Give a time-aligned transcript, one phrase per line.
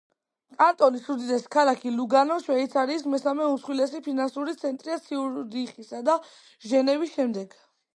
[0.61, 6.21] კანტონის უდიდესი ქალაქი ლუგანო შვეიცარიის მესამე უმსხვილესი ფინანსური ცენტრია ციურიხისა და
[6.71, 7.61] ჟენევის შემდეგ.